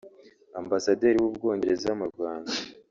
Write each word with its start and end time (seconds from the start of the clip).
Ambasaderiw’u 0.59 1.35
Bwongereza 1.37 1.89
mu 1.99 2.05
Rwanda 2.11 2.53